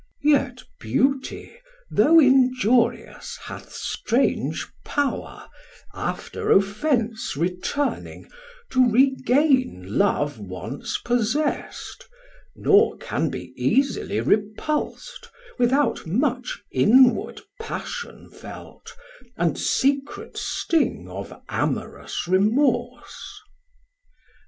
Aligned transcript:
Chor: 0.23 0.31
Yet 0.33 0.63
beauty, 0.79 1.53
though 1.91 2.19
injurious, 2.19 3.37
hath 3.43 3.71
strange 3.71 4.67
power, 4.83 5.47
After 5.93 6.49
offence 6.51 7.37
returning, 7.37 8.27
to 8.71 8.89
regain 8.91 9.99
Love 9.99 10.39
once 10.39 10.97
possest, 10.97 12.09
nor 12.55 12.97
can 12.97 13.29
be 13.29 13.53
easily 13.55 14.19
Repuls't, 14.21 15.29
without 15.59 16.07
much 16.07 16.63
inward 16.71 17.41
passion 17.61 18.31
felt 18.31 18.95
And 19.37 19.55
secret 19.55 20.35
sting 20.35 21.07
of 21.07 21.31
amorous 21.47 22.27
remorse. 22.27 23.39